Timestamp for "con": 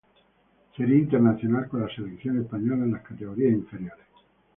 1.67-1.81